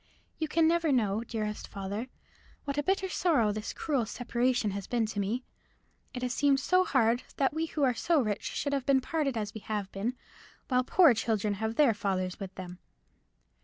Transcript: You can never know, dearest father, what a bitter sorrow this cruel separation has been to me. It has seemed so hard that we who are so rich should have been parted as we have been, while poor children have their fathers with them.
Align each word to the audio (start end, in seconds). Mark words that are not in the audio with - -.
You 0.39 0.47
can 0.47 0.67
never 0.67 0.91
know, 0.91 1.23
dearest 1.23 1.67
father, 1.67 2.07
what 2.65 2.79
a 2.79 2.81
bitter 2.81 3.07
sorrow 3.07 3.51
this 3.51 3.71
cruel 3.71 4.07
separation 4.07 4.71
has 4.71 4.87
been 4.87 5.05
to 5.05 5.19
me. 5.19 5.43
It 6.11 6.23
has 6.23 6.33
seemed 6.33 6.59
so 6.59 6.83
hard 6.83 7.21
that 7.37 7.53
we 7.53 7.67
who 7.67 7.83
are 7.83 7.93
so 7.93 8.19
rich 8.19 8.41
should 8.41 8.73
have 8.73 8.87
been 8.87 8.99
parted 9.01 9.37
as 9.37 9.53
we 9.53 9.61
have 9.61 9.91
been, 9.91 10.15
while 10.69 10.83
poor 10.83 11.13
children 11.13 11.53
have 11.61 11.75
their 11.75 11.93
fathers 11.93 12.39
with 12.39 12.55
them. 12.55 12.79